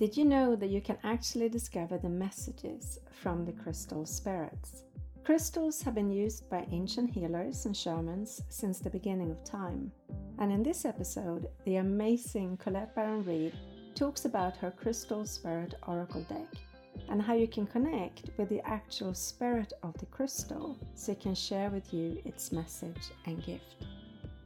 [0.00, 4.84] Did you know that you can actually discover the messages from the crystal spirits?
[5.24, 9.92] Crystals have been used by ancient healers and shamans since the beginning of time.
[10.38, 13.52] And in this episode, the amazing Colette Baron Reid
[13.94, 16.48] talks about her crystal spirit oracle deck
[17.10, 21.34] and how you can connect with the actual spirit of the crystal so it can
[21.34, 23.84] share with you its message and gift.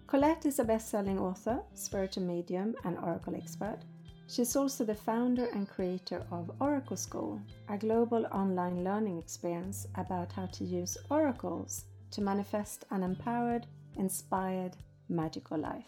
[0.08, 3.78] Colette is a best selling author, spiritual medium, and oracle expert.
[4.26, 10.32] She's also the founder and creator of Oracle School, a global online learning experience about
[10.32, 14.76] how to use oracles to manifest an empowered, inspired,
[15.08, 15.84] magical life.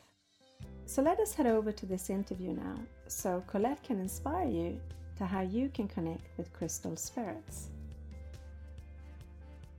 [0.85, 2.77] So let us head over to this interview now
[3.09, 4.81] so Colette can inspire you
[5.17, 7.71] to how you can connect with crystal spirits.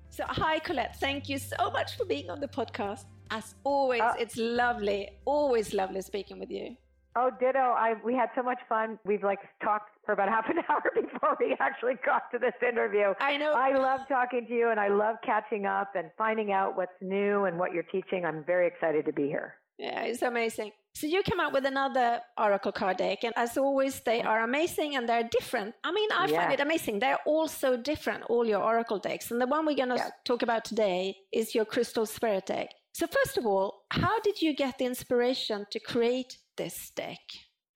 [0.10, 0.96] So, hi, Colette.
[1.00, 3.06] Thank you so much for being on the podcast.
[3.30, 6.76] As always, uh, it's lovely, always lovely speaking with you.
[7.20, 7.58] Oh, ditto.
[7.58, 9.00] I we had so much fun.
[9.04, 13.14] We've like talked for about half an hour before we actually got to this interview.
[13.20, 13.54] I know.
[13.54, 17.46] I love talking to you and I love catching up and finding out what's new
[17.46, 18.24] and what you're teaching.
[18.24, 19.56] I'm very excited to be here.
[19.80, 20.72] Yeah, it's amazing.
[20.96, 24.96] So you come out with another Oracle card deck, and as always, they are amazing
[24.96, 25.76] and they're different.
[25.84, 26.42] I mean, I yeah.
[26.42, 26.98] find it amazing.
[26.98, 29.30] They're all so different, all your Oracle decks.
[29.30, 30.10] And the one we're going to yeah.
[30.26, 32.70] talk about today is your Crystal Spirit deck.
[32.98, 37.20] So first of all, how did you get the inspiration to create this deck?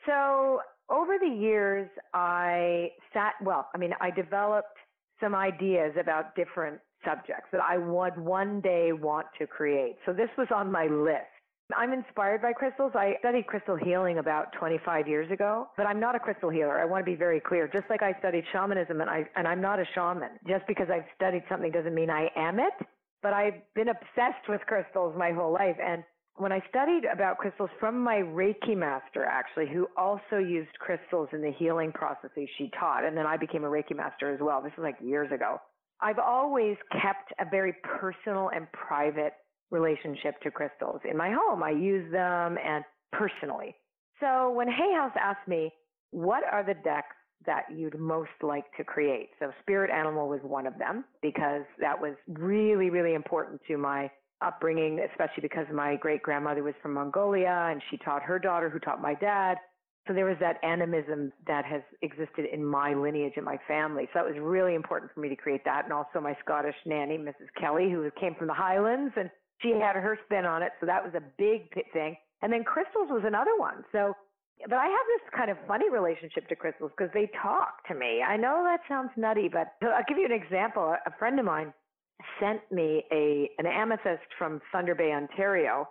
[0.08, 4.80] So over the years, I sat, well, I mean, I developed
[5.22, 9.97] some ideas about different subjects that I would one day want to create.
[10.08, 11.30] So this was on my list.
[11.77, 12.94] I'm inspired by crystals.
[12.95, 16.80] I studied crystal healing about 25 years ago, but I'm not a crystal healer.
[16.80, 17.69] I want to be very clear.
[17.72, 20.31] Just like I studied shamanism and I and I'm not a shaman.
[20.47, 22.73] Just because I've studied something doesn't mean I am it.
[23.22, 26.03] But I've been obsessed with crystals my whole life and
[26.38, 31.42] when I studied about crystals from my Reiki master, actually, who also used crystals in
[31.42, 34.61] the healing processes she taught, and then I became a Reiki master as well.
[34.61, 35.58] This was like years ago.
[36.02, 39.33] I've always kept a very personal and private
[39.69, 41.02] relationship to crystals.
[41.09, 43.76] In my home, I use them and personally.
[44.20, 45.71] So when Hay House asked me,
[46.11, 47.15] what are the decks
[47.45, 49.29] that you'd most like to create?
[49.39, 54.09] So spirit animal was one of them because that was really, really important to my
[54.41, 58.79] upbringing, especially because my great grandmother was from Mongolia and she taught her daughter who
[58.79, 59.57] taught my dad.
[60.07, 64.05] So there was that animism that has existed in my lineage and my family.
[64.05, 65.83] So that was really important for me to create that.
[65.83, 67.49] And also my Scottish nanny, Mrs.
[67.59, 69.29] Kelly, who came from the Highlands and
[69.61, 70.71] she had her spin on it.
[70.79, 72.17] So that was a big thing.
[72.41, 73.83] And then crystals was another one.
[73.91, 74.13] So,
[74.67, 78.22] but I have this kind of funny relationship to crystals because they talk to me.
[78.22, 80.95] I know that sounds nutty, but I'll give you an example.
[81.06, 81.73] A friend of mine
[82.39, 85.88] sent me a an amethyst from Thunder Bay, Ontario,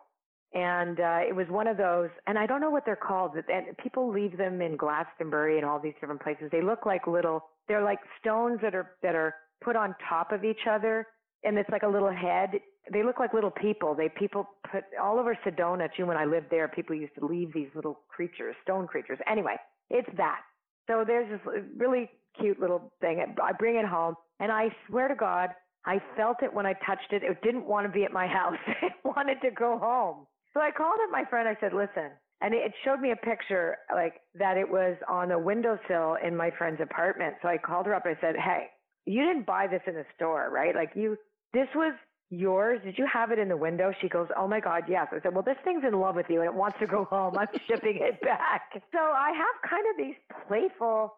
[0.55, 2.09] and uh, it was one of those.
[2.27, 3.33] And I don't know what they're called.
[3.37, 6.49] And people leave them in Glastonbury and all these different places.
[6.51, 7.43] They look like little.
[7.69, 11.07] They're like stones that are that are put on top of each other,
[11.45, 12.51] and it's like a little head.
[12.93, 13.95] They look like little people.
[13.95, 16.07] They people put all over Sedona too.
[16.07, 19.19] When I lived there, people used to leave these little creatures, stone creatures.
[19.31, 19.57] Anyway,
[19.91, 20.41] it's that.
[20.87, 23.25] So there's this really cute little thing.
[23.43, 25.51] I bring it home, and I swear to God,
[25.85, 27.23] I felt it when I touched it.
[27.23, 28.57] It didn't want to be at my house.
[28.83, 30.27] it wanted to go home.
[30.53, 31.49] So I called up my friend.
[31.49, 32.11] I said, listen,
[32.41, 36.51] and it showed me a picture like that it was on a windowsill in my
[36.57, 37.35] friend's apartment.
[37.43, 38.67] So I called her up and I said, hey,
[39.07, 40.75] you didn't buy this in the store, right?
[40.75, 41.17] Like you,
[41.53, 41.95] this was
[42.31, 42.81] yours.
[42.85, 43.93] Did you have it in the window?
[44.01, 45.09] She goes, oh my God, yes.
[45.13, 47.37] I said, well, this thing's in love with you and it wants to go home.
[47.37, 48.83] I'm shipping it back.
[48.93, 50.15] So I have kind of these
[50.47, 51.15] playful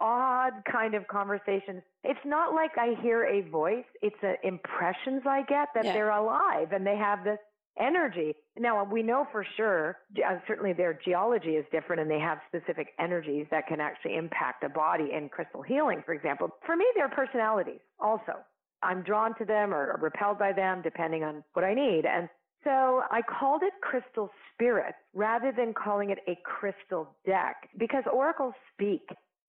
[0.00, 1.82] odd kind of conversations.
[2.04, 3.84] It's not like I hear a voice.
[4.02, 5.92] It's uh, impressions I get that yeah.
[5.92, 7.38] they're alive and they have this
[7.78, 8.34] energy.
[8.58, 12.88] Now we know for sure, uh, certainly their geology is different and they have specific
[12.98, 16.50] energies that can actually impact a body in crystal healing, for example.
[16.64, 18.34] For me, they're personalities also.
[18.82, 22.04] I'm drawn to them or repelled by them depending on what I need.
[22.06, 22.28] And
[22.64, 28.54] so I called it crystal spirit rather than calling it a crystal deck because oracles
[28.74, 29.02] speak.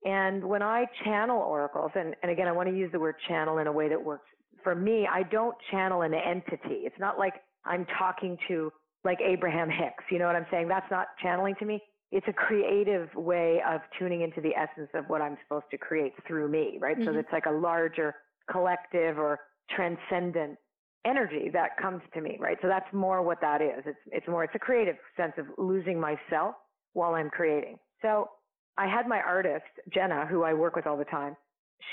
[0.06, 3.58] And when I channel oracles, and, and again, I want to use the word channel
[3.58, 4.28] in a way that works
[4.64, 6.82] for me, I don't channel an entity.
[6.86, 7.34] It's not like
[7.66, 8.72] I'm talking to
[9.04, 10.04] like Abraham Hicks.
[10.12, 10.68] You know what I'm saying?
[10.68, 11.82] That's not channeling to me.
[12.12, 16.14] It's a creative way of tuning into the essence of what I'm supposed to create
[16.28, 16.96] through me, right?
[16.98, 17.14] Mm-hmm.
[17.14, 18.16] So it's like a larger
[18.50, 19.40] collective or
[19.76, 20.58] transcendent
[21.06, 22.58] energy that comes to me, right?
[22.62, 23.84] So that's more what that is.
[23.86, 26.56] It's, it's more, it's a creative sense of losing myself
[26.94, 27.78] while I'm creating.
[28.02, 28.30] So
[28.78, 31.36] I had my artist, Jenna, who I work with all the time.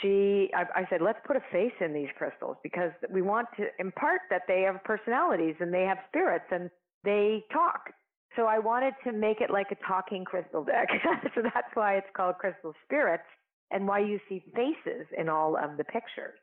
[0.01, 3.67] She, I, I said, let's put a face in these crystals because we want to
[3.79, 6.71] impart that they have personalities and they have spirits and
[7.05, 7.91] they talk.
[8.37, 10.89] So I wanted to make it like a talking crystal deck.
[11.35, 13.23] so that's why it's called Crystal Spirits
[13.71, 16.39] and why you see faces in all of the pictures.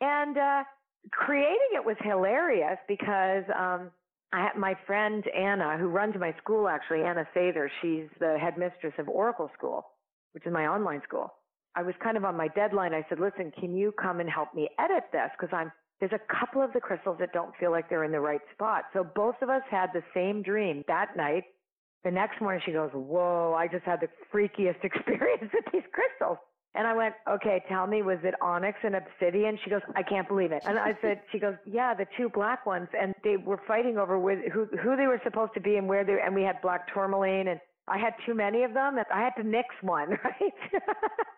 [0.00, 0.64] And uh,
[1.10, 3.90] creating it was hilarious because um,
[4.32, 9.08] I, my friend Anna, who runs my school actually, Anna Sather, she's the headmistress of
[9.08, 9.86] Oracle School,
[10.32, 11.32] which is my online school.
[11.74, 12.94] I was kind of on my deadline.
[12.94, 15.30] I said, listen, can you come and help me edit this?
[15.38, 18.20] Because I'm there's a couple of the crystals that don't feel like they're in the
[18.20, 18.84] right spot.
[18.92, 21.44] So both of us had the same dream that night.
[22.04, 26.38] The next morning she goes, whoa, I just had the freakiest experience with these crystals.
[26.76, 29.58] And I went, okay, tell me, was it onyx and obsidian?
[29.64, 30.62] She goes, I can't believe it.
[30.66, 32.88] And I said, she goes, yeah, the two black ones.
[33.00, 36.04] And they were fighting over with who, who they were supposed to be and where
[36.04, 39.22] they, and we had black tourmaline and I had too many of them and I
[39.22, 40.54] had to mix one, right?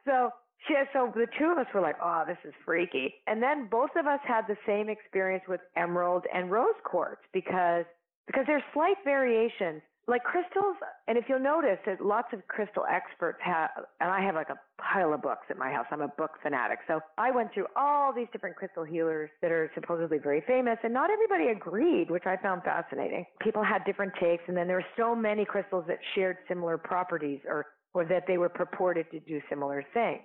[0.06, 0.30] so
[0.68, 3.14] yeah, so the two of us were like, oh, this is freaky.
[3.26, 7.84] And then both of us had the same experience with emerald and rose quartz because,
[8.26, 9.80] because there's slight variations.
[10.08, 10.76] Like crystals,
[11.06, 13.68] and if you'll notice that lots of crystal experts have,
[14.00, 15.84] and I have like a pile of books at my house.
[15.90, 16.78] I'm a book fanatic.
[16.88, 20.94] So I went through all these different crystal healers that are supposedly very famous, and
[20.94, 23.26] not everybody agreed, which I found fascinating.
[23.42, 27.40] People had different takes, and then there were so many crystals that shared similar properties
[27.46, 30.22] or, or that they were purported to do similar things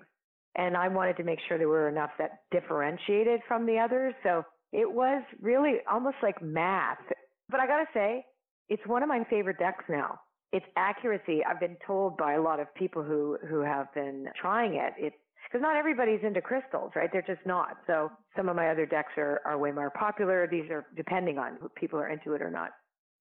[0.55, 4.13] and I wanted to make sure there were enough that differentiated from the others.
[4.21, 6.99] So it was really almost like math.
[7.49, 8.25] But I got to say,
[8.69, 10.19] it's one of my favorite decks now.
[10.51, 14.75] Its accuracy, I've been told by a lot of people who, who have been trying
[14.75, 15.13] it, it
[15.51, 17.09] because not everybody's into crystals, right?
[17.11, 17.77] They're just not.
[17.85, 20.47] So some of my other decks are, are way more popular.
[20.49, 22.71] These are depending on who people are into it or not.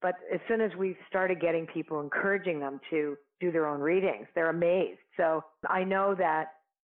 [0.01, 4.27] But as soon as we started getting people encouraging them to do their own readings,
[4.35, 5.01] they're amazed.
[5.17, 6.47] So I know that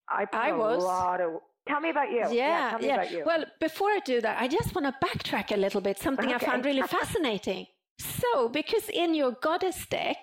[0.09, 0.83] I put I was.
[0.83, 1.41] a lot of.
[1.69, 2.25] Tell me about you.
[2.31, 3.05] Yeah, yeah.
[3.11, 3.23] yeah.
[3.25, 5.99] Well, before I do that, I just want to backtrack a little bit.
[5.99, 6.47] Something okay.
[6.47, 7.67] I found really fascinating.
[7.99, 10.17] So, because in your goddess deck,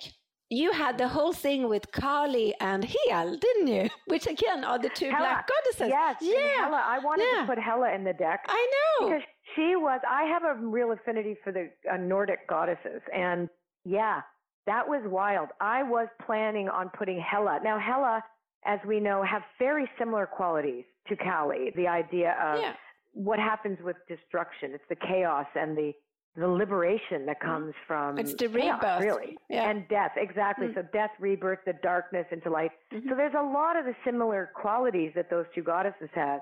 [0.50, 3.90] you had the whole thing with Kali and Hel, didn't you?
[4.08, 5.18] Which again are the two Hela.
[5.18, 5.90] black goddesses.
[5.90, 6.66] Yes, yeah.
[6.66, 6.84] Hela.
[6.86, 7.42] I wanted yeah.
[7.42, 8.46] to put Hela in the deck.
[8.48, 9.10] I know.
[9.10, 9.24] Because
[9.56, 13.02] she was, I have a real affinity for the uh, Nordic goddesses.
[13.14, 13.50] And
[13.84, 14.22] yeah,
[14.68, 15.50] that was wild.
[15.60, 17.60] I was planning on putting Hela.
[17.64, 18.24] Now, Hela
[18.66, 21.72] as we know, have very similar qualities to Kali.
[21.76, 22.74] The idea of yeah.
[23.14, 24.72] what happens with destruction.
[24.74, 25.94] It's the chaos and the
[26.36, 27.50] the liberation that mm-hmm.
[27.50, 29.70] comes from it's the chaos, rebirth really yeah.
[29.70, 30.80] and death exactly mm-hmm.
[30.80, 33.08] so death rebirth the darkness into light mm-hmm.
[33.10, 36.42] so there's a lot of the similar qualities that those two goddesses have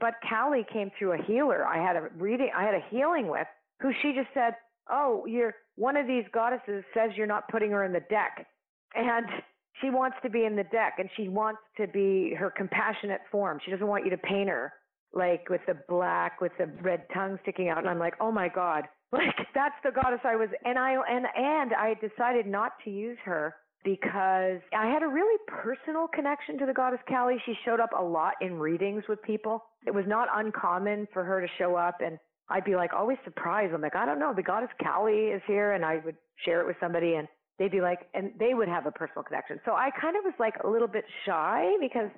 [0.00, 3.46] but Kali came through a healer I had a reading I had a healing with
[3.80, 4.54] who she just said
[4.90, 8.46] oh you're one of these goddesses says you're not putting her in the deck
[8.94, 9.26] and
[9.80, 13.60] she wants to be in the deck and she wants to be her compassionate form.
[13.64, 14.72] She doesn't want you to paint her
[15.12, 18.48] like with the black with the red tongue sticking out and I'm like, "Oh my
[18.48, 22.90] god." Like that's the goddess I was and I and and I decided not to
[22.90, 27.36] use her because I had a really personal connection to the goddess Kali.
[27.46, 29.64] She showed up a lot in readings with people.
[29.86, 32.18] It was not uncommon for her to show up and
[32.50, 33.72] I'd be like always surprised.
[33.72, 36.66] I'm like, I don't know, the goddess Kali is here and I would share it
[36.66, 37.26] with somebody and
[37.58, 39.60] they'd be like, and they would have a personal connection.
[39.64, 42.10] So I kind of was like a little bit shy because,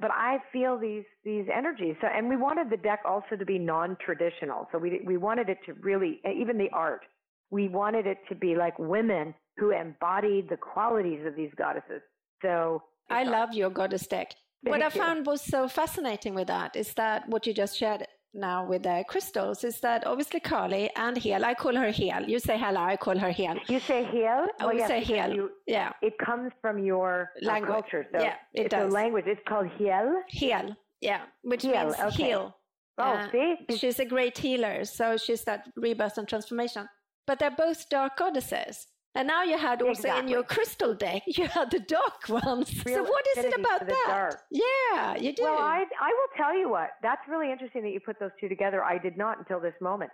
[0.00, 1.94] but I feel these, these energies.
[2.00, 4.68] So, and we wanted the deck also to be non-traditional.
[4.72, 7.02] So we, we wanted it to really, even the art,
[7.50, 12.00] we wanted it to be like women who embodied the qualities of these goddesses.
[12.42, 14.34] So I love your goddess deck.
[14.62, 18.66] What I found was so fascinating with that is that what you just shared now
[18.66, 22.24] with the crystals is that obviously Kali and Hel, I call her Hel.
[22.24, 23.56] You say Hela, I call her Hel.
[23.68, 24.46] You say Hel?
[24.60, 25.34] Oh, well, yes, say Hel.
[25.34, 25.92] You, yeah.
[26.02, 27.72] It comes from your uh, language.
[27.72, 28.06] culture.
[28.12, 28.92] So yeah, it it's does.
[28.92, 29.24] a language.
[29.26, 30.22] It's called Hel?
[30.30, 32.24] Hel, yeah, which means okay.
[32.24, 32.56] heal.
[32.98, 33.56] Oh, uh, see?
[33.76, 34.84] She's a great healer.
[34.84, 36.88] So she's that rebirth and transformation.
[37.26, 38.86] But they're both dark goddesses.
[39.14, 40.22] And now you had also exactly.
[40.22, 42.72] in your crystal deck, you had the dark ones.
[42.84, 44.04] Real so what is it about that?
[44.06, 44.40] Dark.
[44.50, 45.42] Yeah, you do.
[45.42, 46.90] Well, I, I will tell you what.
[47.02, 48.84] That's really interesting that you put those two together.
[48.84, 50.10] I did not until this moment.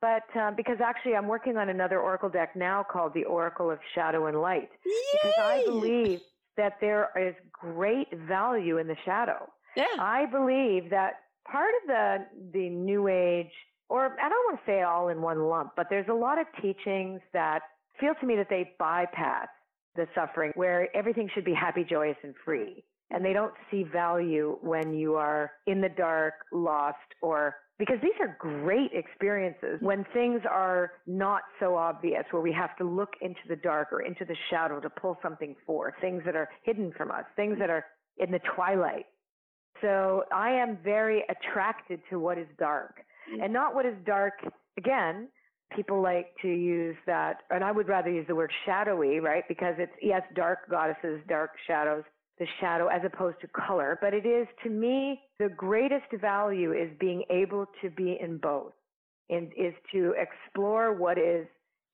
[0.00, 3.80] But uh, because actually I'm working on another Oracle deck now called the Oracle of
[3.96, 4.68] Shadow and Light.
[4.86, 4.92] Yay!
[5.12, 6.20] Because I believe
[6.56, 9.48] that there is great value in the shadow.
[9.76, 9.86] Yeah.
[9.98, 11.14] I believe that
[11.50, 13.50] part of the the new age
[13.88, 16.46] or I don't want to say all in one lump, but there's a lot of
[16.62, 17.62] teachings that
[18.00, 19.48] feel to me that they bypass
[19.96, 22.84] the suffering where everything should be happy, joyous, and free.
[23.10, 28.12] And they don't see value when you are in the dark, lost, or because these
[28.20, 33.40] are great experiences when things are not so obvious, where we have to look into
[33.48, 37.10] the dark or into the shadow to pull something forth, things that are hidden from
[37.10, 37.84] us, things that are
[38.18, 39.06] in the twilight.
[39.80, 42.96] So I am very attracted to what is dark
[43.32, 43.44] mm.
[43.44, 44.34] and not what is dark,
[44.76, 45.28] again,
[45.74, 49.44] people like to use that, and I would rather use the word shadowy, right?
[49.48, 52.04] Because it's, yes, dark goddesses, dark shadows,
[52.38, 53.98] the shadow as opposed to color.
[54.00, 58.72] But it is, to me, the greatest value is being able to be in both
[59.28, 61.46] and is to explore what is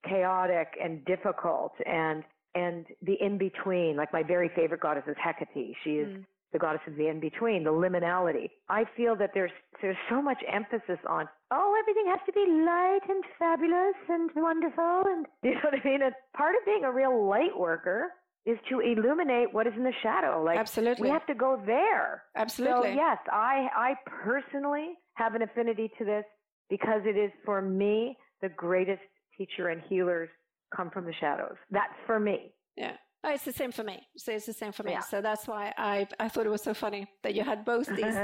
[0.08, 2.22] chaotic and difficult and
[2.54, 3.96] and the in between.
[3.96, 5.74] Like my very favorite goddess is Hecate.
[5.82, 8.48] She is mm the goddess of the in between, the liminality.
[8.70, 9.50] I feel that there's
[9.82, 15.02] there's so much emphasis on oh everything has to be light and fabulous and wonderful
[15.06, 16.02] and you know what I mean.
[16.02, 18.06] And part of being a real light worker
[18.46, 20.42] is to illuminate what is in the shadow.
[20.42, 22.22] Like absolutely, we have to go there.
[22.36, 22.90] Absolutely.
[22.90, 26.24] So yes, I I personally have an affinity to this
[26.70, 29.02] because it is for me the greatest
[29.36, 30.28] teacher and healers
[30.74, 31.56] come from the shadows.
[31.70, 32.52] That's for me.
[32.76, 32.96] Yeah.
[33.24, 34.06] Oh, it's the same for me.
[34.16, 34.92] So it's the same for me.
[34.92, 35.00] Yeah.
[35.00, 38.16] So that's why I I thought it was so funny that you had both these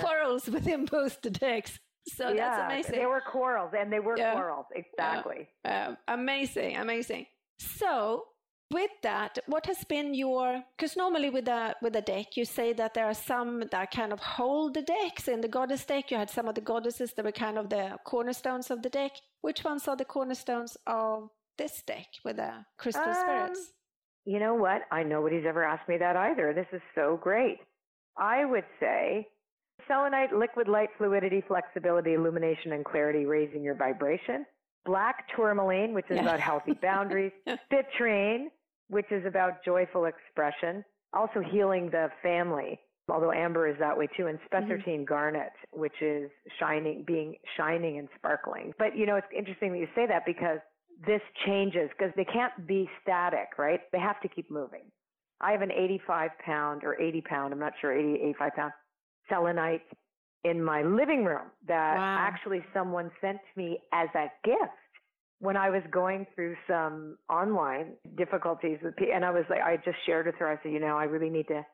[0.00, 1.78] quarrels within both the decks.
[2.06, 2.96] So yeah, that's amazing.
[3.00, 4.32] They were quarrels, and they were yeah.
[4.32, 5.48] quarrels exactly.
[5.64, 7.26] Uh, amazing, amazing.
[7.58, 8.24] So
[8.70, 10.62] with that, what has been your?
[10.76, 14.12] Because normally with a with a deck, you say that there are some that kind
[14.12, 15.28] of hold the decks.
[15.28, 17.98] In the goddess deck, you had some of the goddesses that were kind of the
[18.04, 19.12] cornerstones of the deck.
[19.40, 23.72] Which ones are the cornerstones of this deck with the crystal um, spirits?
[24.24, 24.82] You know what?
[24.90, 26.52] I nobody's ever asked me that either.
[26.54, 27.58] This is so great.
[28.16, 29.28] I would say
[29.88, 34.46] selenite, liquid light, fluidity, flexibility, illumination, and clarity, raising your vibration.
[34.86, 36.22] Black tourmaline, which is yeah.
[36.22, 37.32] about healthy boundaries.
[37.72, 38.46] Citrine,
[38.88, 40.84] which is about joyful expression.
[41.12, 42.78] Also healing the family,
[43.08, 44.26] although amber is that way too.
[44.26, 45.04] And spessartine mm-hmm.
[45.04, 48.72] garnet, which is shining, being shining and sparkling.
[48.78, 50.58] But you know, it's interesting that you say that because
[51.06, 53.80] this changes because they can't be static, right?
[53.92, 54.84] They have to keep moving.
[55.40, 58.72] I have an 85 pound or 80 pound, I'm not sure, 80, 85 pound
[59.28, 59.82] selenite
[60.44, 62.16] in my living room that wow.
[62.18, 64.60] actually someone sent me as a gift
[65.40, 69.14] when I was going through some online difficulties with people.
[69.14, 71.30] And I was like, I just shared with her, I said, you know, I really
[71.30, 71.64] need to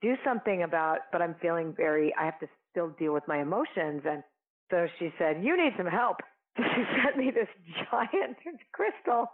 [0.00, 4.02] do something about, but I'm feeling very, I have to still deal with my emotions.
[4.08, 4.22] And
[4.70, 6.16] so she said, you need some help.
[6.74, 7.48] she sent me this
[7.90, 8.36] giant
[8.72, 9.26] crystal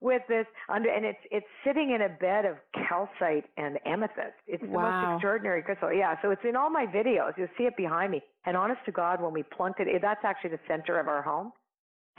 [0.00, 2.56] with this under, and it's it's sitting in a bed of
[2.88, 4.34] calcite and amethyst.
[4.46, 5.12] It's the wow.
[5.12, 5.92] most extraordinary crystal.
[5.92, 7.32] Yeah, so it's in all my videos.
[7.38, 8.20] You'll see it behind me.
[8.44, 11.52] And honest to God, when we plunked it, that's actually the center of our home.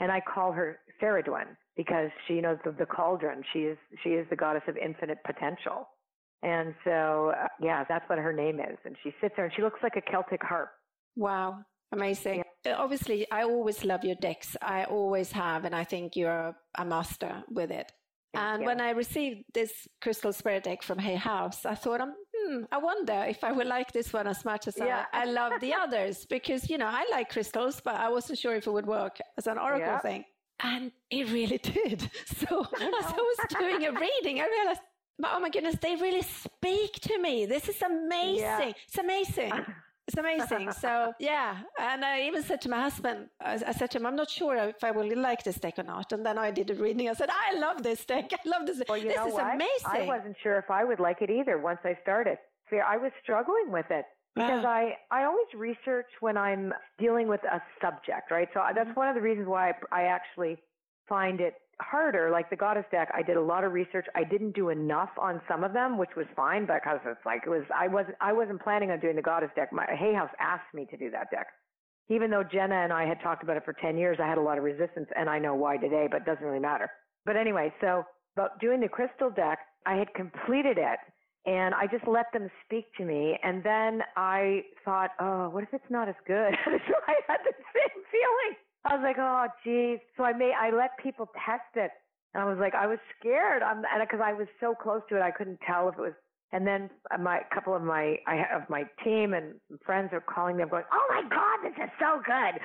[0.00, 3.42] And I call her Ceridwen because she knows the, the cauldron.
[3.52, 5.88] She is she is the goddess of infinite potential.
[6.42, 8.76] And so, uh, yeah, that's what her name is.
[8.84, 10.70] And she sits there and she looks like a Celtic harp.
[11.16, 11.60] Wow.
[11.92, 12.43] Amazing.
[12.66, 14.56] Obviously, I always love your decks.
[14.62, 17.92] I always have, and I think you're a master with it.
[18.34, 18.66] Thank and you.
[18.66, 23.24] when I received this crystal spirit deck from Hay House, I thought, hmm, I wonder
[23.28, 25.04] if I would like this one as much as yeah.
[25.12, 28.56] I, I, love the others because, you know, I like crystals, but I wasn't sure
[28.56, 29.98] if it would work as an oracle yeah.
[30.00, 30.24] thing.
[30.60, 32.10] And it really did.
[32.26, 34.80] So as I was doing a reading, I realized,
[35.22, 37.46] oh my goodness, they really speak to me.
[37.46, 38.40] This is amazing.
[38.40, 38.72] Yeah.
[38.88, 39.52] It's amazing.
[40.06, 40.70] It's amazing.
[40.72, 44.16] so yeah, and I even said to my husband, I, I, said to him, I'm
[44.16, 46.12] not sure if I will like this deck or not.
[46.12, 47.08] And then I did a reading.
[47.08, 48.30] I said, I love this deck.
[48.32, 48.82] I love this.
[48.88, 49.54] Well, you this know is what?
[49.54, 49.86] amazing.
[49.86, 52.38] I wasn't sure if I would like it either once I started.
[52.72, 57.62] I was struggling with it because I, I always research when I'm dealing with a
[57.80, 58.48] subject, right?
[58.52, 58.98] So that's mm-hmm.
[58.98, 60.58] one of the reasons why I, I actually
[61.08, 62.30] find it harder.
[62.30, 64.06] Like the goddess deck, I did a lot of research.
[64.14, 67.42] I didn't do enough on some of them, which was fine but because it's like
[67.46, 67.64] it was.
[67.74, 68.16] I wasn't.
[68.20, 69.72] I wasn't planning on doing the goddess deck.
[69.72, 71.46] My Hay House asked me to do that deck,
[72.08, 74.18] even though Jenna and I had talked about it for ten years.
[74.22, 76.60] I had a lot of resistance, and I know why today, but it doesn't really
[76.60, 76.90] matter.
[77.24, 78.04] But anyway, so
[78.36, 80.98] about doing the crystal deck, I had completed it.
[81.46, 83.38] And I just let them speak to me.
[83.42, 86.56] And then I thought, oh, what if it's not as good?
[86.64, 89.98] so I had the same feeling I was like, oh, geez.
[90.16, 91.90] So I made, I let people test it.
[92.34, 93.62] And I was like, I was scared.
[93.62, 96.12] I'm, and because I was so close to it, I couldn't tell if it was.
[96.52, 96.88] And then
[97.20, 100.62] my a couple of my I of my team and friends are calling me.
[100.62, 102.60] I'm going, oh my god, this is so good.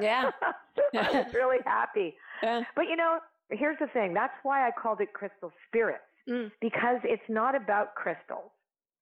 [0.00, 0.30] Yeah,
[0.94, 2.14] I was really happy.
[2.40, 2.62] Yeah.
[2.76, 3.18] But you know,
[3.50, 4.14] here's the thing.
[4.14, 6.52] That's why I called it crystal spirits mm.
[6.60, 8.52] because it's not about crystals.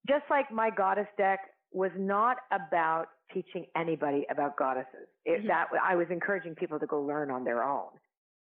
[0.08, 1.40] Just like my goddess deck
[1.70, 5.08] was not about teaching anybody about goddesses.
[5.24, 5.48] It, mm-hmm.
[5.48, 7.88] That I was encouraging people to go learn on their own.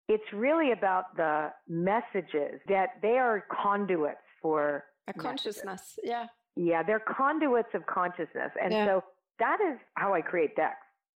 [0.08, 5.98] It's really about the messages that they are conduits for a consciousness.
[6.02, 6.26] Yeah.
[6.54, 8.84] Yeah, they're conduits of consciousness, and yeah.
[8.86, 9.04] so
[9.38, 10.76] that is how I create decks.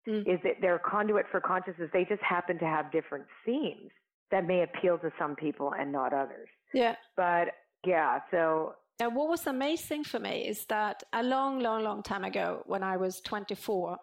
[0.09, 0.21] Mm.
[0.33, 1.90] Is that they're a conduit for consciousness?
[1.92, 3.90] They just happen to have different themes
[4.30, 6.49] that may appeal to some people and not others.
[6.73, 6.94] Yeah.
[7.16, 7.49] But
[7.85, 12.24] yeah, so and what was amazing for me is that a long, long, long time
[12.24, 13.98] ago, when I was 24,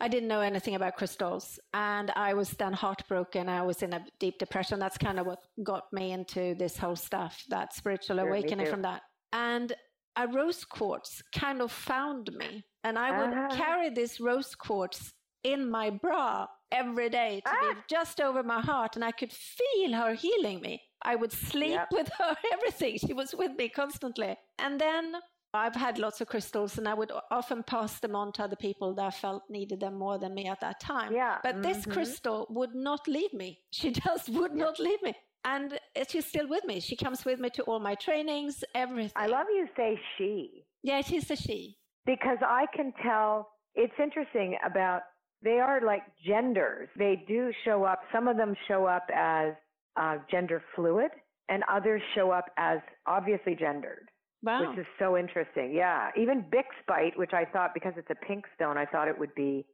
[0.00, 3.48] I didn't know anything about crystals and I was then heartbroken.
[3.48, 4.78] I was in a deep depression.
[4.78, 8.82] That's kind of what got me into this whole stuff, that spiritual sure, awakening from
[8.82, 9.02] that.
[9.32, 9.72] And
[10.16, 12.64] a rose quartz kind of found me.
[12.82, 13.56] And I would uh-huh.
[13.56, 17.72] carry this rose quartz in my bra every day to ah.
[17.74, 18.96] be just over my heart.
[18.96, 20.82] And I could feel her healing me.
[21.04, 21.88] I would sleep yep.
[21.92, 22.98] with her, everything.
[22.98, 24.36] She was with me constantly.
[24.58, 25.14] And then
[25.52, 28.94] I've had lots of crystals and I would often pass them on to other people
[28.94, 31.14] that I felt needed them more than me at that time.
[31.14, 31.38] Yeah.
[31.42, 31.62] But mm-hmm.
[31.62, 33.60] this crystal would not leave me.
[33.70, 34.64] She just would yeah.
[34.64, 35.14] not leave me.
[35.44, 36.80] And she's still with me.
[36.80, 39.12] She comes with me to all my trainings, everything.
[39.14, 40.64] I love you say she.
[40.82, 41.76] Yeah, she's a she.
[42.06, 45.02] Because I can tell it's interesting about
[45.42, 46.88] they are like genders.
[46.96, 48.00] They do show up.
[48.12, 49.52] Some of them show up as
[49.96, 51.10] uh, gender fluid,
[51.48, 54.08] and others show up as obviously gendered.
[54.42, 54.70] Wow.
[54.70, 55.72] Which is so interesting.
[55.74, 56.10] Yeah.
[56.16, 59.64] Even Bixbite, which I thought because it's a pink stone, I thought it would be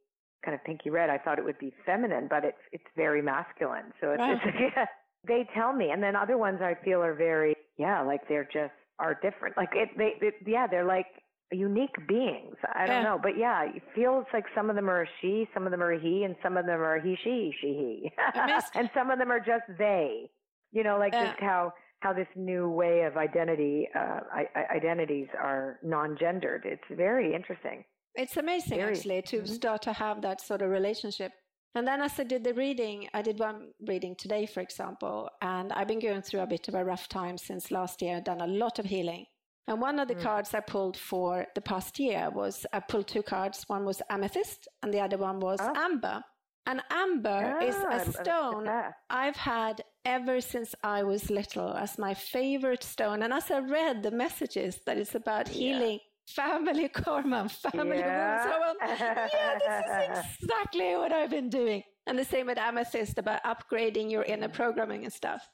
[0.45, 1.11] kind of pinky red.
[1.11, 3.93] I thought it would be feminine, but it's it's very masculine.
[4.01, 4.39] So it's, wow.
[4.45, 4.87] it's yeah,
[5.27, 8.73] they tell me, and then other ones I feel are very yeah, like they're just
[8.99, 9.57] are different.
[9.57, 11.07] Like it, they, it, yeah, they're like
[11.53, 12.57] unique beings.
[12.75, 13.03] I don't yeah.
[13.03, 15.83] know, but yeah, it feels like some of them are a she, some of them
[15.83, 18.13] are a he, and some of them are he, she, she, he,
[18.75, 20.31] and some of them are just they.
[20.73, 21.27] You know, like yeah.
[21.27, 26.63] just how how this new way of identity uh, I- identities are non-gendered.
[26.65, 27.85] It's very interesting.
[28.15, 29.53] It's amazing very, actually to mm-hmm.
[29.53, 31.33] start to have that sort of relationship.
[31.75, 35.73] And then as I did the reading, I did one reading today, for example, and
[35.73, 38.17] I've been going through a bit of a rough time since last year.
[38.17, 39.27] I've done a lot of healing.
[39.71, 40.23] And one of the mm.
[40.23, 43.65] cards I pulled for the past year was I pulled two cards.
[43.69, 45.73] One was amethyst, and the other one was oh.
[45.77, 46.25] amber.
[46.67, 48.69] And amber is a ah, stone
[49.09, 53.23] I've had ever since I was little as my favorite stone.
[53.23, 56.35] And as I read the messages that it's about healing yeah.
[56.35, 58.45] family karma, family yeah.
[58.45, 61.85] wounds, so on, yeah, this is exactly what I've been doing.
[62.09, 65.49] And the same with amethyst about upgrading your inner programming and stuff.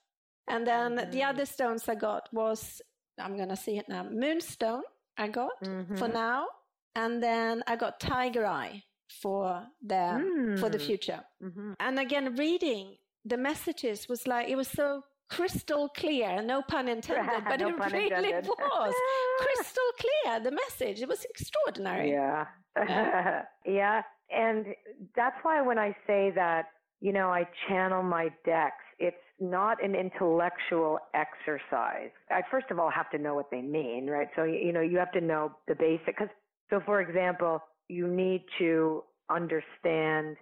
[0.48, 1.10] And then mm-hmm.
[1.10, 2.80] the other stones I got was,
[3.18, 4.82] I'm going to see it now, moonstone
[5.18, 5.96] I got mm-hmm.
[5.96, 6.46] for now.
[6.94, 8.82] And then I got tiger eye
[9.20, 10.58] for the mm.
[10.58, 11.20] for the future.
[11.42, 11.72] Mm-hmm.
[11.78, 17.44] And again, reading the messages was like it was so crystal clear, no pun intended,
[17.44, 18.46] but no it really intended.
[18.58, 18.94] was
[19.40, 20.40] crystal clear.
[20.40, 22.12] The message it was extraordinary.
[22.12, 23.42] Yeah, yeah.
[23.66, 24.66] yeah, and
[25.14, 26.66] that's why when I say that,
[27.00, 28.84] you know, I channel my decks.
[28.98, 32.10] It's not an intellectual exercise.
[32.30, 34.28] I first of all have to know what they mean, right?
[34.36, 36.06] So you know, you have to know the basic.
[36.06, 36.28] Because
[36.70, 40.36] so, for example, you need to understand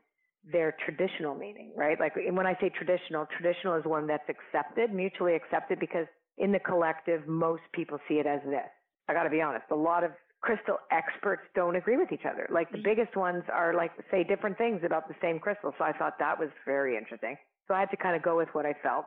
[0.50, 1.98] their traditional meaning, right?
[1.98, 6.06] Like when I say traditional, traditional is one that's accepted, mutually accepted, because
[6.38, 8.68] in the collective, most people see it as this.
[9.08, 9.64] I got to be honest.
[9.70, 12.46] A lot of crystal experts don't agree with each other.
[12.50, 12.84] Like the mm-hmm.
[12.84, 15.72] biggest ones are like say different things about the same crystal.
[15.78, 17.36] So I thought that was very interesting.
[17.68, 19.06] So I had to kind of go with what I felt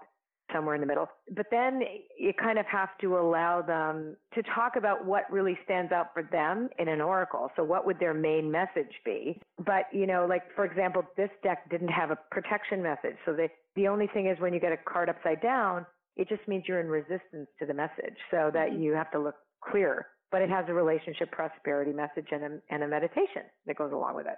[0.54, 1.10] somewhere in the middle.
[1.36, 1.82] But then
[2.18, 6.24] you kind of have to allow them to talk about what really stands out for
[6.24, 7.52] them in an oracle.
[7.56, 9.42] So what would their main message be?
[9.58, 13.18] But, you know, like for example, this deck didn't have a protection message.
[13.26, 16.48] So the, the only thing is when you get a card upside down, it just
[16.48, 18.82] means you're in resistance to the message so that mm-hmm.
[18.82, 20.08] you have to look clear.
[20.32, 24.16] But it has a relationship prosperity message and a, and a meditation that goes along
[24.16, 24.36] with it.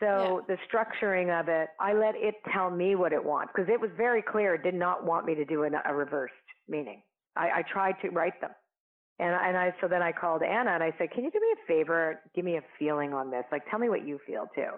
[0.00, 0.56] So yeah.
[0.56, 3.90] the structuring of it, I let it tell me what it wants because it was
[3.96, 6.34] very clear it did not want me to do a, a reversed
[6.68, 7.02] meaning.
[7.36, 8.50] I, I tried to write them.
[9.18, 11.46] And, and I, so then I called Anna and I said, can you do me
[11.52, 12.20] a favor?
[12.34, 13.44] Give me a feeling on this.
[13.50, 14.70] Like, tell me what you feel too.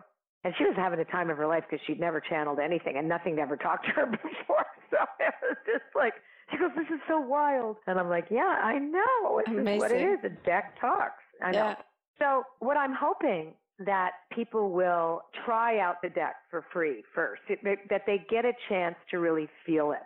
[0.45, 3.07] And she was having the time of her life because she'd never channeled anything and
[3.07, 4.67] nothing ever talked to her before.
[4.91, 6.15] So it was just like,
[6.51, 7.77] she goes, this is so wild.
[7.87, 9.41] And I'm like, yeah, I know.
[9.47, 10.19] This is what it is.
[10.21, 11.23] The deck talks.
[11.41, 11.59] I know.
[11.59, 11.75] Yeah.
[12.19, 18.03] So what I'm hoping that people will try out the deck for free first, that
[18.07, 20.03] they get a chance to really feel it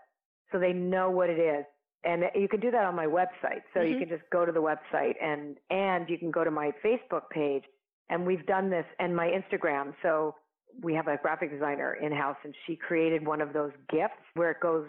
[0.52, 1.64] so they know what it is.
[2.04, 3.62] And you can do that on my website.
[3.72, 3.92] So mm-hmm.
[3.92, 7.28] you can just go to the website and, and you can go to my Facebook
[7.30, 7.64] page
[8.10, 9.94] and we've done this and my Instagram.
[10.02, 10.34] So
[10.82, 14.50] we have a graphic designer in house and she created one of those gifts where
[14.50, 14.87] it goes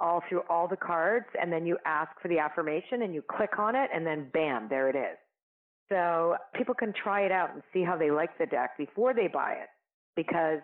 [0.00, 3.58] all through all the cards and then you ask for the affirmation and you click
[3.58, 5.16] on it and then bam, there it is.
[5.88, 9.28] So people can try it out and see how they like the deck before they
[9.28, 9.68] buy it.
[10.16, 10.60] Because,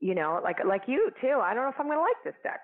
[0.00, 2.34] you know, like like you too, I don't know if I'm going to like this
[2.42, 2.60] deck.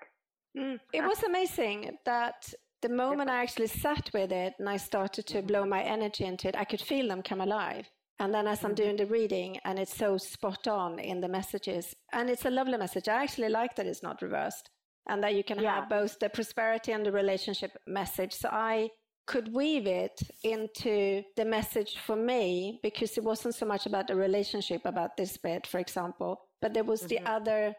[0.57, 0.79] Mm.
[0.93, 5.41] It was amazing that the moment I actually sat with it and I started to
[5.41, 7.89] blow my energy into it, I could feel them come alive.
[8.19, 8.83] And then as I'm mm-hmm.
[8.83, 12.77] doing the reading, and it's so spot on in the messages, and it's a lovely
[12.77, 13.07] message.
[13.07, 14.69] I actually like that it's not reversed,
[15.07, 15.75] and that you can yeah.
[15.75, 18.33] have both the prosperity and the relationship message.
[18.33, 18.89] So I
[19.27, 24.15] could weave it into the message for me because it wasn't so much about the
[24.15, 27.23] relationship about this bed, for example, but there was mm-hmm.
[27.23, 27.75] the other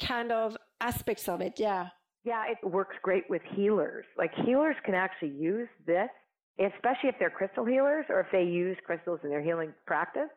[0.00, 1.54] kind of aspects of it.
[1.58, 1.88] Yeah.
[2.24, 4.04] Yeah, it works great with healers.
[4.18, 6.08] Like healers can actually use this,
[6.58, 10.28] especially if they're crystal healers or if they use crystals in their healing practice.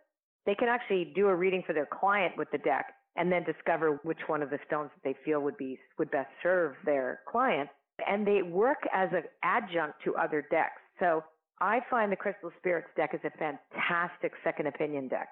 [0.45, 3.99] They can actually do a reading for their client with the deck and then discover
[4.03, 7.69] which one of the stones that they feel would be would best serve their client.
[8.07, 10.81] And they work as an adjunct to other decks.
[10.99, 11.23] So
[11.61, 15.29] I find the Crystal Spirits deck is a fantastic second opinion deck.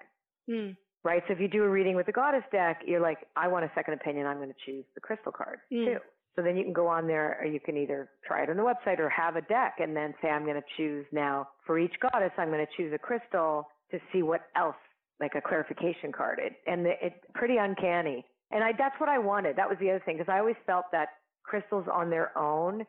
[0.50, 0.76] Mm.
[1.04, 1.24] Right?
[1.28, 3.72] So if you do a reading with the Goddess deck, you're like, I want a
[3.74, 4.28] second opinion.
[4.28, 5.86] I'm going to choose the crystal card mm.
[5.86, 6.00] too.
[6.36, 8.64] So then you can go on there or you can either try it on the
[8.64, 11.94] website or have a deck and then say, I'm going to choose now for each
[12.02, 14.76] goddess, I'm going to choose a crystal to see what else
[15.20, 16.40] like a clarification card.
[16.42, 18.26] It, and the, it's pretty uncanny.
[18.52, 19.56] And I, that's what I wanted.
[19.58, 21.10] That was the other thing because I always felt that
[21.44, 22.88] crystals on their own, it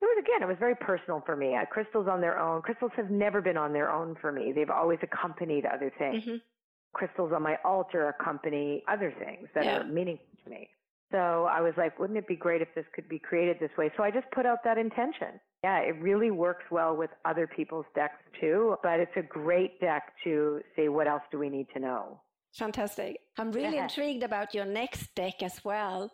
[0.00, 1.56] was again, it was very personal for me.
[1.56, 4.52] Uh, crystals on their own, crystals have never been on their own for me.
[4.52, 6.24] They've always accompanied other things.
[6.24, 6.36] Mm-hmm.
[6.92, 9.78] Crystals on my altar accompany other things that yeah.
[9.78, 10.68] are meaningful to me.
[11.10, 13.90] So I was like, wouldn't it be great if this could be created this way?
[13.96, 15.40] So I just put out that intention.
[15.62, 20.12] Yeah, it really works well with other people's decks too, but it's a great deck
[20.24, 22.20] to say, what else do we need to know?
[22.54, 23.18] Fantastic.
[23.38, 23.84] I'm really yeah.
[23.84, 26.10] intrigued about your next deck as well.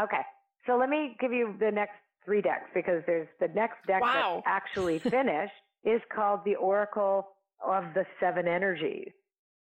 [0.00, 0.22] Okay.
[0.66, 4.42] So let me give you the next three decks because there's the next deck wow.
[4.44, 5.52] that's actually finished
[5.84, 7.28] is called the Oracle
[7.64, 9.10] of the Seven Energies.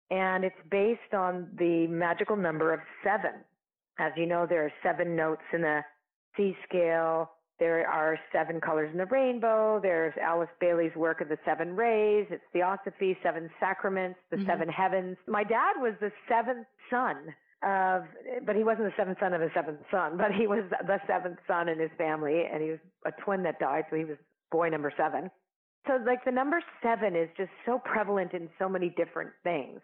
[0.10, 3.32] And it's based on the magical number of seven.
[3.98, 5.82] As you know, there are seven notes in the
[6.36, 7.32] C scale.
[7.60, 9.80] There are seven colors in the rainbow.
[9.82, 12.26] There's Alice Bailey's work of the seven rays.
[12.30, 14.48] It's Theosophy, seven sacraments, the mm-hmm.
[14.48, 15.18] seven heavens.
[15.28, 17.34] My dad was the seventh son
[17.64, 18.04] of,
[18.46, 21.38] but he wasn't the seventh son of a seventh son, but he was the seventh
[21.48, 24.18] son in his family, and he was a twin that died, so he was
[24.52, 25.30] boy number seven.
[25.88, 29.80] So like the number seven is just so prevalent in so many different things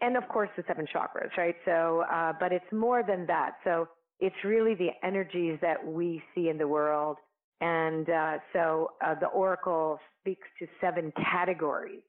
[0.00, 1.56] and of course the seven chakras, right?
[1.64, 3.56] So, uh, but it's more than that.
[3.64, 3.88] So
[4.18, 7.16] it's really the energies that we see in the world.
[7.60, 12.02] And uh, so uh, the oracle speaks to seven categories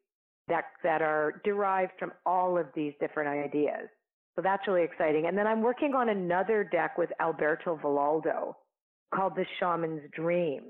[0.47, 3.89] that that are derived from all of these different ideas.
[4.35, 5.25] So that's really exciting.
[5.27, 8.55] And then I'm working on another deck with Alberto Villoldo
[9.13, 10.69] called The Shaman's Dream.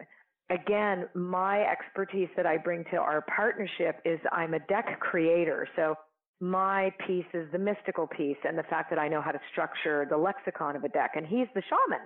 [0.50, 5.68] Again, my expertise that I bring to our partnership is I'm a deck creator.
[5.76, 5.96] So
[6.42, 10.08] my piece is the mystical piece and the fact that I know how to structure
[10.10, 11.12] the lexicon of a deck.
[11.16, 12.06] And he's the shaman.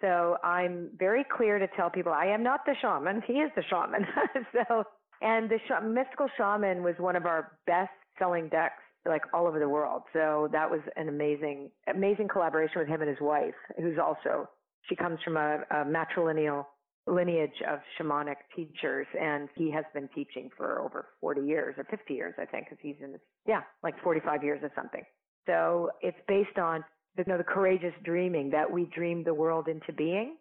[0.00, 3.22] So I'm very clear to tell people I am not the shaman.
[3.26, 4.06] He is the shaman.
[4.52, 4.84] so,
[5.20, 9.58] and the sh- mystical shaman was one of our best selling decks like all over
[9.58, 10.02] the world.
[10.12, 14.48] So that was an amazing, amazing collaboration with him and his wife, who's also,
[14.88, 16.64] she comes from a, a matrilineal
[17.06, 22.12] lineage of shamanic teachers and he has been teaching for over 40 years or 50
[22.12, 23.14] years i think because he's in
[23.46, 25.04] yeah like 45 years or something
[25.46, 26.84] so it's based on
[27.16, 30.36] you know, the courageous dreaming that we dream the world into being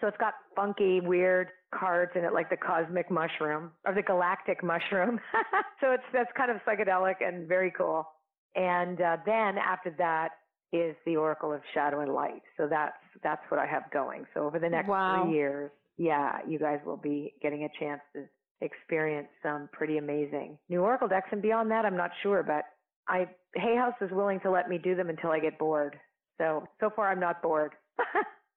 [0.00, 4.62] so it's got funky weird cards in it like the cosmic mushroom or the galactic
[4.62, 5.18] mushroom
[5.80, 8.06] so it's that's kind of psychedelic and very cool
[8.54, 10.30] and uh, then after that
[10.72, 14.44] is the oracle of shadow and light so that's that's what i have going so
[14.44, 15.24] over the next wow.
[15.24, 18.24] three years yeah, you guys will be getting a chance to
[18.60, 21.28] experience some pretty amazing new Oracle decks.
[21.32, 22.64] And beyond that, I'm not sure, but
[23.08, 25.96] I Hay House is willing to let me do them until I get bored.
[26.38, 27.72] So so far, I'm not bored.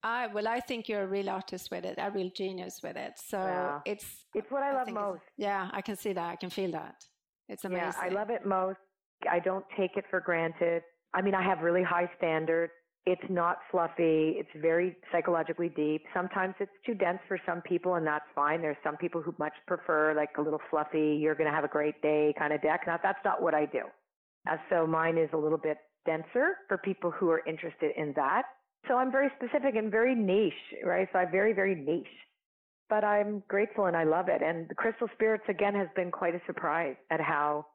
[0.03, 3.13] I well, I think you're a real artist with it, a real genius with it.
[3.17, 3.79] So yeah.
[3.85, 5.21] it's it's what I, I love most.
[5.37, 6.29] Yeah, I can see that.
[6.29, 7.03] I can feel that.
[7.49, 7.93] It's amazing.
[8.01, 8.79] Yeah, I love it most.
[9.29, 10.83] I don't take it for granted.
[11.13, 12.71] I mean, I have really high standards.
[13.05, 14.35] It's not fluffy.
[14.37, 16.03] It's very psychologically deep.
[16.13, 18.61] Sometimes it's too dense for some people, and that's fine.
[18.61, 21.69] There's some people who much prefer like a little fluffy, you're going to have a
[21.69, 22.81] great day kind of deck.
[22.85, 23.81] Now, that's not what I do.
[24.49, 28.43] Uh, so mine is a little bit denser for people who are interested in that.
[28.87, 30.53] So I'm very specific and very niche,
[30.85, 31.07] right?
[31.11, 32.07] So I'm very, very niche.
[32.89, 34.41] But I'm grateful and I love it.
[34.41, 37.65] And the Crystal Spirits, again, has been quite a surprise at how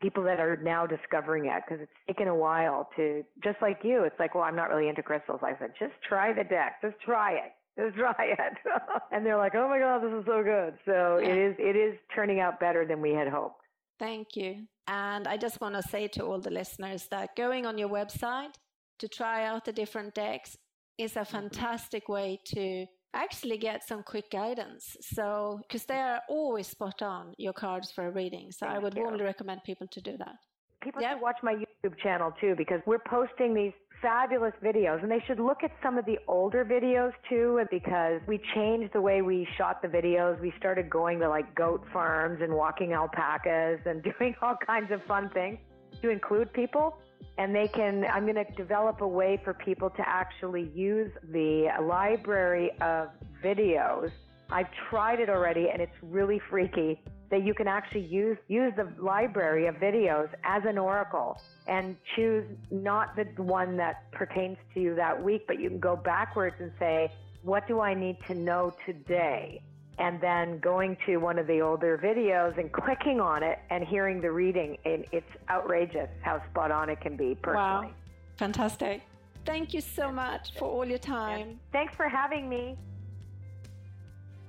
[0.00, 4.04] people that are now discovering it because it's taken a while to just like you
[4.04, 5.40] it's like well i'm not really into crystals.
[5.42, 6.76] I said just try the deck.
[6.82, 7.52] Just try it.
[7.80, 8.54] Just try it.
[9.12, 10.74] And they're like oh my god this is so good.
[10.84, 13.62] So it is it is turning out better than we had hoped.
[13.98, 14.66] Thank you.
[14.86, 18.54] And i just want to say to all the listeners that going on your website
[18.98, 20.56] to try out the different decks
[20.98, 21.36] is a mm-hmm.
[21.36, 24.96] fantastic way to actually get some quick guidance.
[25.00, 28.50] So, because they are always spot on your cards for a reading.
[28.50, 29.02] So, Thank I would you.
[29.02, 30.36] warmly recommend people to do that.
[30.82, 31.14] People yeah.
[31.14, 35.40] should watch my YouTube channel too because we're posting these fabulous videos and they should
[35.40, 39.82] look at some of the older videos too because we changed the way we shot
[39.82, 40.40] the videos.
[40.40, 45.02] We started going to like goat farms and walking alpacas and doing all kinds of
[45.08, 45.58] fun things
[46.00, 46.96] to include people
[47.38, 51.68] and they can I'm going to develop a way for people to actually use the
[51.82, 53.08] library of
[53.42, 54.10] videos.
[54.50, 57.00] I've tried it already and it's really freaky
[57.30, 62.44] that you can actually use use the library of videos as an oracle and choose
[62.70, 66.72] not the one that pertains to you that week, but you can go backwards and
[66.78, 69.62] say, what do I need to know today?
[69.98, 74.20] And then going to one of the older videos and clicking on it and hearing
[74.20, 74.78] the reading.
[74.84, 77.88] And it's outrageous how spot on it can be personally.
[77.88, 77.94] Wow.
[78.36, 79.02] Fantastic.
[79.44, 81.58] Thank you so much for all your time.
[81.72, 82.76] Thanks for having me.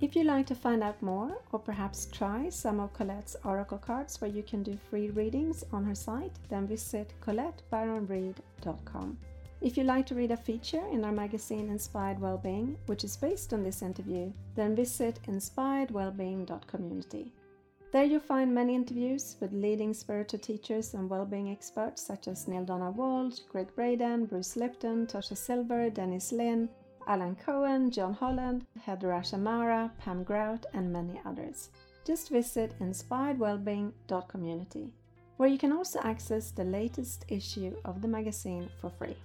[0.01, 4.21] If you'd like to find out more or perhaps try some of Colette's oracle cards
[4.21, 9.17] where you can do free readings on her site, then visit ColetteBaronReid.com.
[9.62, 13.52] If you'd like to read a feature in our magazine Inspired Wellbeing, which is based
[13.52, 17.34] on this interview, then visit inspiredwellbeing.community.
[17.91, 22.63] There you'll find many interviews with leading spiritual teachers and well-being experts such as Neale
[22.63, 26.69] Donald Walsch, Gregg Braden, Bruce Lipton, Tosha Silver, Denise Linn,
[27.08, 31.69] Alan Cohen, John Holland, Heather Ash Amara, Pam Grout, and many others.
[32.06, 34.93] Just visit inspiredwellbeing.community,
[35.36, 39.17] where you can also access the latest issue of the magazine for free.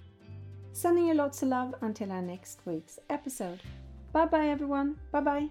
[0.75, 3.61] Sending you lots of love until our next week's episode.
[4.11, 4.97] Bye bye, everyone.
[5.09, 5.49] Bye bye.